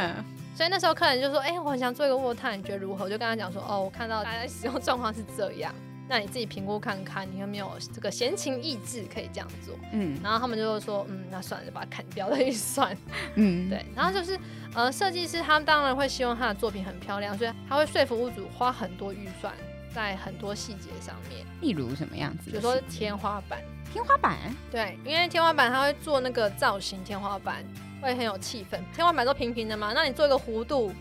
[0.57, 5.71] 所以那时候客人就说：“哎、欸，我很想做一个卧榻，你觉得如何？”我就跟他讲说：“哦，我看到大家使用状况是这样，
[6.09, 12.97] 那你自己评估看看，你有没有这个闲情逸致可以这样做？”嗯，然后他们就说：“嗯，那算了，就把它砍掉了预算。
[13.35, 13.85] ”嗯，对。
[13.95, 14.35] 然后就是
[14.73, 19.53] 呃，设计师他们当然会希望他的作品很漂亮，所以他会说服屋主花很多预算
[19.93, 21.45] 在很多细节上面。
[21.61, 22.49] 例如什么样子？
[22.49, 23.61] 比如说天花板。
[23.93, 24.35] 天花板？
[24.71, 27.63] 对，因为天花板他会做那个造型，天花板
[28.01, 28.79] 会很有气氛。
[28.95, 30.91] 天花板都平平的嘛，那你做一个弧度。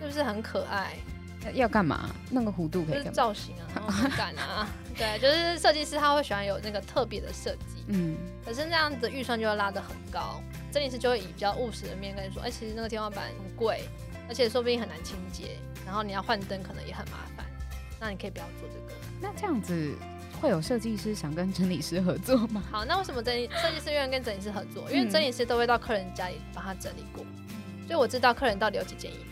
[0.00, 0.96] 是不是很可爱？
[1.52, 2.08] 要干嘛？
[2.30, 2.98] 弄个弧度可以？
[3.00, 7.84] 就是造型啊，然后质感啊， 对，就是设计师他会喜欢有那个特别的设计。
[7.88, 13.82] 嗯，可是那样子预算就要拉得很高，整理师就会以比较务实的面跟你说，哎、欸，其实那个天花板很贵，
[14.26, 17.44] 而且说不定很难清洁，然后你要换灯可能也很麻烦，
[18.00, 18.98] 那你可以不要做这个。
[19.20, 19.94] 那这样子
[20.40, 22.62] 会有设计师想跟整理师合作吗？
[22.72, 24.90] 好，那为什么整理设计师愿意跟整理师合作？
[24.90, 27.24] 因为整理师都会到客人家里帮他整理过，
[27.86, 29.24] 所以我知道客人到底有几件衣服。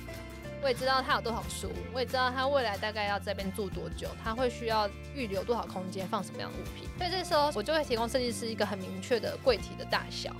[0.60, 6.88] 我也知道他有多少书，我也知道他未来大概要在这边住多久，他会需要预留多少空间放什么样的物品。
[6.98, 10.34] 所以这时候我就会提供设计师一个很明确的柜体的大小，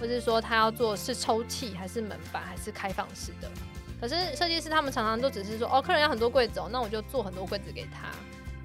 [0.00, 3.50] 或是说他要做是抽屉还是门板还是开放式的。
[4.00, 8.08] 可是设计师他们常常都只是说，哦，客人要很多柜子哦，那我就做很多柜子给他。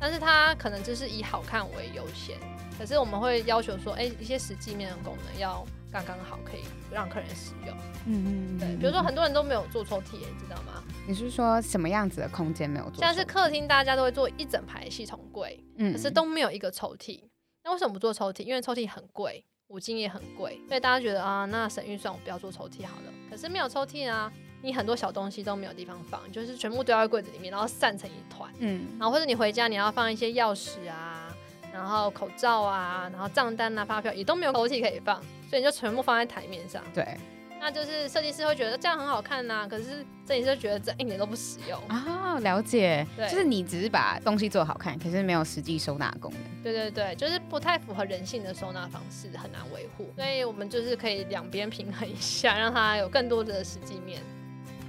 [0.02, 2.36] 但是它可能就是以好看为优先。
[2.78, 7.78] 可是我们会要求说，哎、欸，一些实际面的功能要刚刚好，可以让客人使用。
[8.08, 8.76] 嗯嗯，对。
[8.78, 10.84] 比如说很多人都没有做抽屉，你知道吗？
[11.08, 13.04] 你是说什么样子的空间没有做？
[13.04, 17.22] 像是客厅，大家都会做一整排系统柜，嗯，可是都没有一个抽屉。
[17.64, 18.44] 那为什么不做抽屉？
[18.44, 23.14] 因为抽屉很贵，五金也很贵，所以大家觉得啊，那省预算，我不要做抽屉好了。
[23.30, 24.32] 可是没有抽屉啊，
[24.62, 28.52] 你很多小东西都没有地方放，就是全部丢在柜子里面，然后散成一团。
[28.60, 31.28] 嗯，然后或者你回家你要放一些钥匙啊。
[31.74, 35.16] 然后口罩啊，然后账单啊、发票也都没有抽屉可以放，
[35.50, 36.84] 所以你就全部放在台面上。
[36.94, 37.18] 对，
[37.62, 42.38] 那就是设计师会觉得这样很好看呐、啊，可是设计师就觉得这一点都不实用啊。
[42.42, 46.42] 了解，对，就是你只是把东西做好看，可是没有实际收纳功能。
[46.62, 50.12] 对对对，就是不太符合人性的收纳方式，很难维护。
[50.18, 54.22] 所以我们就是可以两边平衡一下，让它有更多的实际面。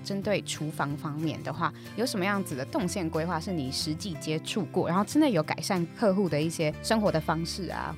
[0.02, 7.96] 针对厨房方面的话，有什么样子的动线规划是你实际接触过，然后真的有改善客户的一些生活的方式啊？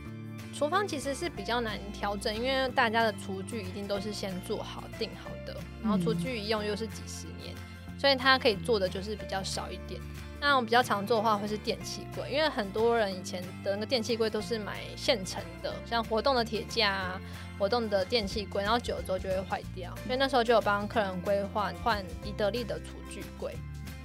[0.57, 7.53] 厨房其实是比较难调整，因为大家的厨具一定都是先做好定好的，然后厨具一用又是几十年，
[8.05, 9.99] 所以它可以做的就是比较少一点。
[10.39, 17.21] 那我比较常做的话会是电器柜，因为很多人以前的那个电器柜都是买现成的，像活动的铁架啊、
[17.59, 23.57] 活动的电器柜，然后久了之后就会坏掉，所以那时候就有帮客人规划换宜得利的厨具柜。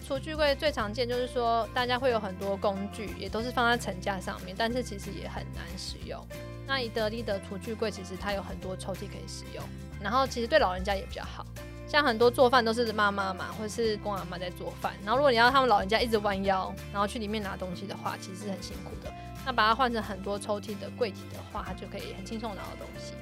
[0.08, 6.26] 厨具柜最常见就是说，大家会有很多工具，也都是放在层架上面，但是其实也很难使用。
[6.66, 9.62] 那宜得利的厨具柜其实它有很多抽屉可以使用，
[10.02, 11.46] 然后其实对老人家也比较好。
[11.90, 19.12] 像很多做饭都是妈妈嘛，或者是公阿妈在做饭，然后如果你要他们老人家一直弯腰，然后去里面拿东西的话，其实是很辛苦的。
[19.44, 23.14] 那把它换成很多抽屉的柜体的话，它就可以很轻松拿到东西。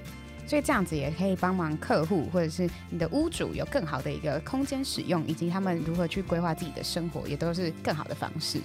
[0.46, 8.60] 所以这样子也可以帮忙客户或者是你的屋主有更好的一个空间使用，以及他们如何去规划自己的生活，也都是更好的方式。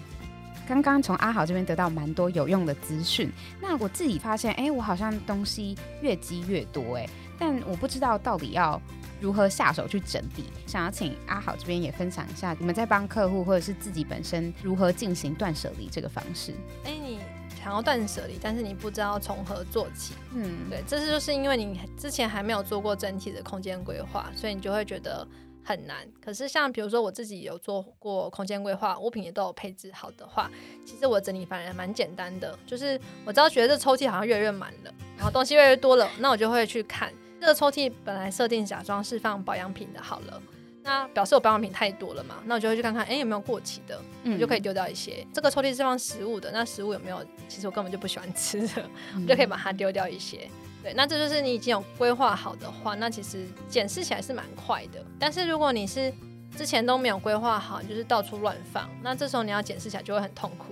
[0.67, 8.83] 刚刚从阿豪这边得到蛮多有用的资讯，那我自己发现，哎，我好像东西越积越多，哎，但我不知道到底要。
[9.23, 10.45] 如何下手去整理？
[10.67, 16.53] 想要请阿好这边也分享一下，你们在帮客户或者是自己本身如何进行断舍离这个方式？
[16.85, 17.21] 哎、欸，你
[17.63, 20.15] 想要断舍离，但是你不知道从何做起。
[20.35, 25.25] 嗯，对，这是就是因为你之前还没有做过整体的空间规划，所以你就会觉得
[25.65, 25.99] 很难。
[26.21, 30.51] 可是像比如说我自己有做过空间规划，物品也都有配置好的话，
[30.85, 32.59] 其实我整理反而蛮简单的。
[32.67, 37.13] 就是我只要觉得这抽屉好像越来越满了，然后东西越来越多了，那我就会去看。
[37.43, 40.41] 这个抽屉本来设定假装是放保养品的，好了，
[40.85, 45.27] 那表示我保养品太多了嘛，那我就会去看看，哎，有没有过期的，嗯，就可以丢掉一些。
[45.35, 47.21] 这个抽屉是放食物的，那食物有没有？
[47.49, 48.89] 其实我根本就不喜欢吃的，
[49.21, 50.49] 我就可以把它丢掉一些。
[50.85, 55.05] 对，那这就是你已经有规划好的话，那其实检视起来是蛮快的。
[55.19, 56.15] 但是如果你是
[56.57, 60.67] 之前都没有规划好，就是到处乱放，那这时候你要检视起来就会很痛苦。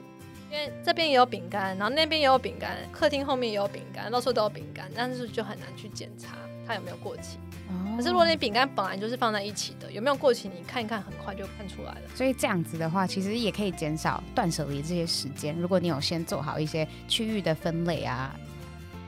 [0.52, 6.36] 因为这边也有饼干，然后那边也有饼干，客厅后面也有饼干，到处都有饼干，但是就很难去检查
[6.70, 7.36] 它有没有过期。
[7.68, 7.96] 哦。
[7.96, 12.02] 可是如果你饼干本来就是放在一起的，有没有过期，你看一看，很快就看出来了。
[12.14, 15.58] 所以这样子的话，其实也可以减少断舍离这些时间。
[15.58, 18.34] 如果你有先做好一些区域的分类啊，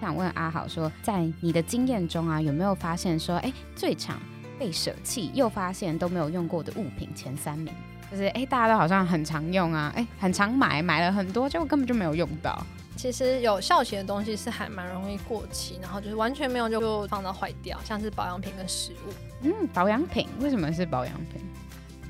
[0.00, 4.18] 想问阿豪说，在你的经验中啊，有没有发现说，哎，最常
[4.58, 7.72] 被舍弃又发现都没有用过的物品前三名？
[8.10, 12.66] 就是哎，大家都好像很常用啊，哎，很常买，买了很多，结果根本就没有用到。
[12.96, 19.12] 其实有效期的东西是还蛮容易过期，然后就是完全没有就放到坏掉，像是保养品跟食物。
[19.42, 21.40] 嗯，保养品为什么是保养品？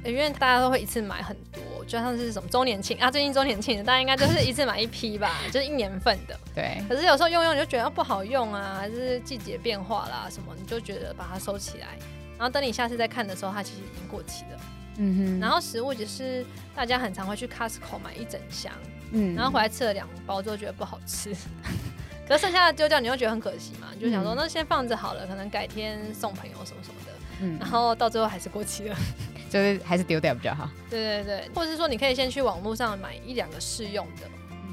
[0.04, 6.36] 因为大家都会一次买很多，就像是什么周年庆啊，最近周年庆，大家应该就是一次买一批吧， 就是一年份的。
[6.54, 6.82] 对。
[6.88, 11.96] 可是有时候用用你就觉得不好用啊，还是季节变化啦什么，你就觉得把它收起来，
[12.36, 14.60] 然后等你下次再看的时候，它其实已经过期了。
[14.98, 18.72] 嗯哼，然后食物就是大家很常会去 Costco 买一整箱，
[19.12, 21.34] 嗯，然后回来吃了两包之后觉得不好吃，
[22.26, 28.96] 可是剩下的丢掉你又觉得很可惜嘛，你就想说那先放着好了，可能改天送朋友什么什么的，嗯，然后到最后还是过期了，
[29.50, 30.68] 就是还是丢掉比较好。
[30.88, 34.26] 对对对，或者是说你可以先去网络上买一两个试用的，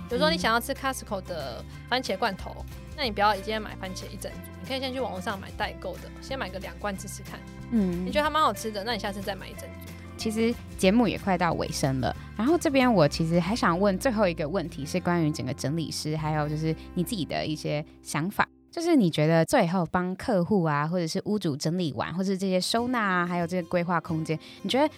[0.08, 7.39] 比如说你想要吃 Costco 的番茄罐头，那你不要一定要买番茄一整组，你可以先去网络上买代购的，先买个两罐吃吃看，
[7.71, 9.91] 嗯，你觉得它蛮好吃的，那你下次再买一整组。
[10.20, 24.94] 其实节目也快到尾声了，然后这边我其实还想问最后一个问题，是关于整个整理师，还有就是你自己的一些想法，就是你觉得最后帮客户啊，或者是屋主整理完，或者是这些收纳啊，还有这些规划空间，你觉得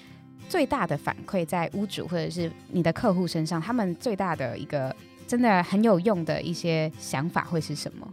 [0.50, 4.94] 最大的反馈在屋主或者是你的客户身上，他们最大的一个
[5.28, 8.12] 真的很有用的一些想法会是什么？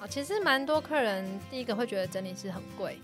[0.00, 2.98] 啊，其实蛮多客人第一个会觉得整理师很贵。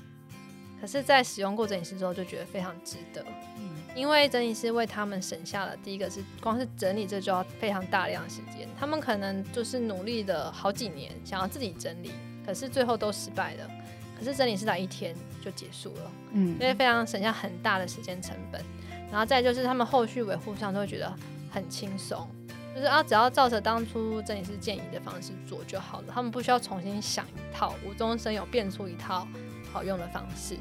[0.80, 3.24] 可是，在使用过整理师之后，就觉得非常值得。
[3.58, 12.12] 嗯，因为整理师为他们省下了第一个是光是整理这就要非常大量的时间，他们可能就是努力了好几年想要自己整理，
[12.44, 13.70] 可是最后都失败了。
[14.18, 18.62] 可是整理师来一天就结束了，嗯，因为非常省下很大的时间成本。
[19.10, 21.14] 然后再就是他们后续维护上都会觉得
[21.50, 22.26] 很轻松，
[22.74, 29.26] 就是啊，只要照着当初整理师建议的方式做就好了，他们不需要重新想一套，无中生有变出一套。
[29.76, 30.56] 好用的方式，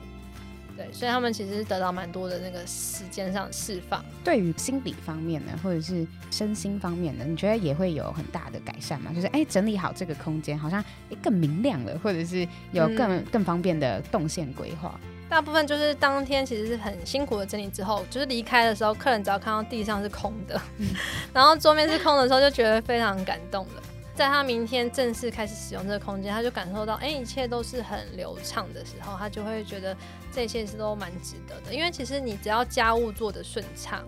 [0.75, 4.03] 对，所以他们其实是得到蛮多的那个时间上释放。
[4.25, 9.13] 对于心理方面呢，或者是身心方面的，你觉得也会有很大的改善吗？
[9.15, 14.99] 就是哎、欸，整理好这个空间，好像哎更明亮了，或者是有更、嗯、更方便的动线规划。
[15.29, 20.89] 大部分就是当天其实是很辛苦的整理之后，就是离开的时候，客人只要看到地上是空的，嗯、
[21.33, 23.81] 然后桌面是空的时候，就觉得非常感动了。
[24.15, 29.95] 在他明天正式开始使用这个空间，他就感受到，哎、欸，一切都是很流畅的时候，他就会觉得
[30.31, 31.75] 这一切是都蛮值得的。
[31.75, 34.05] 因为其实你只要家务做得顺畅，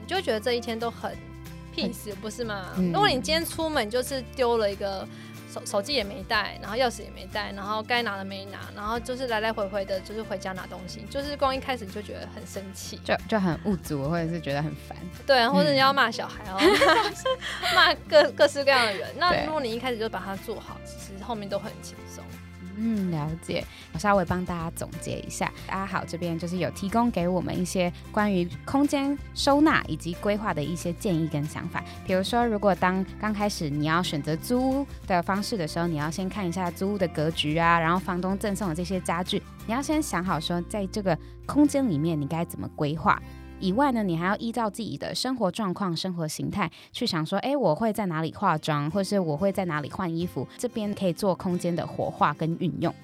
[0.00, 1.16] 你就觉得这一天都很
[1.72, 2.70] peace，不是吗？
[2.76, 5.06] 嗯、如果你今天出门就是丢了一个
[5.52, 14.96] 手手机也没带，然后钥匙也没带，然后该拿的没拿，然后就是来来回回的，就是回家拿东西，就是光一开始就觉得很生气，就就很无助，或者是觉得很烦。
[15.26, 16.58] 对，或者你要骂小孩哦，
[17.74, 19.08] 骂、嗯、各各式各样的人。
[19.16, 22.22] 那如果你一开始就把它做好，其实后面都很轻松。
[22.80, 23.64] 嗯，了解。
[23.92, 31.82] 我稍微帮大家总结一下，阿好这边就是有提供给我们一些关于空间收纳以及规划的一些建议跟想法。
[32.06, 43.20] 比如说，如果当刚开始你要选择租屋的方式的时候，你要先看一下租屋的格局啊，然后房东赠送的这些家具，你要先想好说，在这个空间里面你该怎么规划。
[43.60, 52.94] 以外呢，你还要依照自己的生活状况、生活形态去想说，哎，我会在哪里化妆，或是我会在哪里换衣服，这边可以做空间的活化跟运用。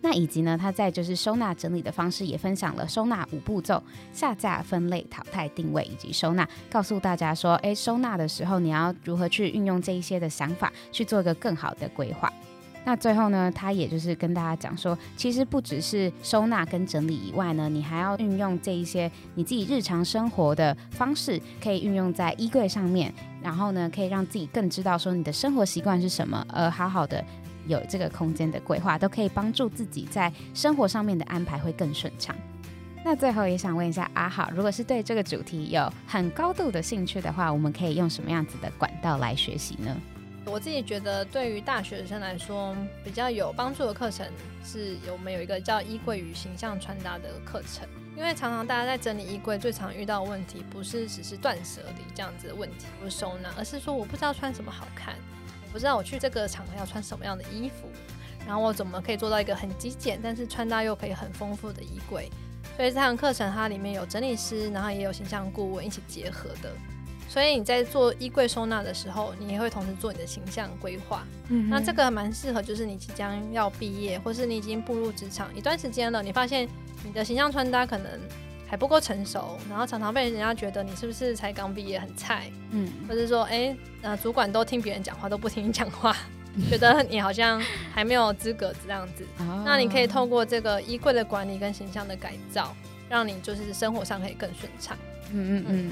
[0.00, 3.82] 那以及呢，他在就是收纳整理的方式也分享了收纳五步骤：
[4.12, 12.32] 下架、分类、淘汰、定位以及收纳，告诉大家说，哎，收纳的时候你要如何去运用这一些的想法，去做一个更好的规划。
[12.88, 23.12] 那最后呢，他也就是跟大家讲说，其实不只是收纳跟整理以外呢，你还要运用这一些你自己日常生活的方式，可以运用在衣柜上面，
[23.42, 27.22] 然后呢，可以让自己更知道说你的生活习惯是什么，而好好的
[27.66, 32.34] 有这个空间的规划，都可以帮助自己在生活上面的安排会更顺畅。
[33.04, 39.94] 那最后也想问一下阿好，如果是对这个主题有很高度的兴趣的话，我们可以用什么样子的管道来学习呢？
[40.48, 42.74] 我自己觉得，对于大学生来说，
[43.04, 44.26] 比较有帮助的课程
[44.64, 47.86] 是有没有一个叫“衣柜与形象穿搭”的课程。
[48.16, 55.14] 因为常常大家在整理衣柜，最常遇到的问题不是只是断舍离这样子的问题，不是收纳，而是说我不知道穿什么好看，
[55.66, 57.88] 我不知道我去这个场合要穿什么样的衣服，
[58.44, 62.28] 然后我怎么可以做到一个很极简，但是穿搭又可以很丰富的衣柜。
[62.76, 66.72] 所以这堂课程它里面有整理师，然后也有形象顾问一起结合的。
[67.28, 71.26] 所以你在做衣柜收纳的时候，你也会同时做你的形象规划。
[71.48, 76.66] 嗯，那这个蛮适合，就是你即将要毕业，或是你已经步入职场一段时间了，你发现
[77.04, 78.10] 你的形象穿搭可能
[78.66, 86.16] 还不够成熟，然后常常被人家觉得你是不是才刚毕业很菜，嗯，或者说，哎、欸，呃，主管都听别人讲话，都不听你讲话，
[86.70, 87.60] 觉得你好像
[87.92, 89.26] 还没有资格这样子。
[89.38, 92.74] 哦、 那你可以透过这个衣柜的管理跟形象的改造，
[93.08, 94.96] 让你就是生活上可以更顺畅。
[95.32, 95.90] 嗯嗯嗯。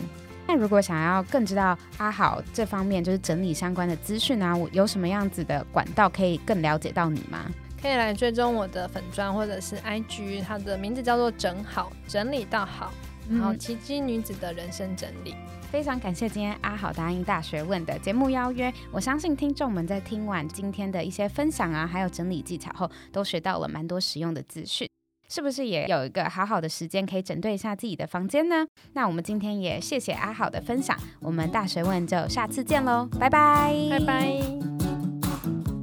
[0.48, 7.46] 那如果想要更知道阿好这方面就是整理相关的资讯啊，我有什么样子的管道可以更了解到你吗？
[7.82, 12.92] 可以来追踪我的粉专或者是 IG，它的名字叫做整好整理到好，
[13.28, 15.32] 然后奇迹女子的人生整理。
[15.32, 24.85] 嗯，非常感谢今天阿好答应大学问的节目邀约，我相信听众们在听完今天的一些分享啊，还有整理技巧后，都学到了蛮多实用的资讯。
[25.28, 28.66] 是不是也有一个好好的时间可以整顿一下自己的房间呢？
[28.92, 34.40] 那我们今天也谢谢阿好的分享，我们大学问就下次见喽，拜拜拜拜。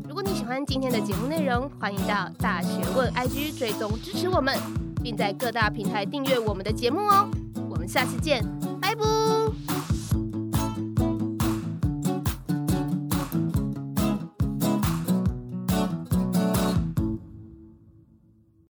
[0.07, 4.57] 如果你喜欢今天的节目内容，欢迎到大学问 IG 追踪支持我们，
[5.03, 7.29] 并在各大平台订阅我们的节目哦。
[7.69, 8.43] 我们下次见，
[8.79, 9.72] 拜拜。